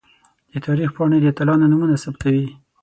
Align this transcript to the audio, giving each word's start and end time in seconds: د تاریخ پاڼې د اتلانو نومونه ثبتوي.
د 0.51 0.53
تاریخ 0.65 0.89
پاڼې 0.95 1.17
د 1.21 1.25
اتلانو 1.31 1.69
نومونه 1.71 1.95
ثبتوي. 2.03 2.45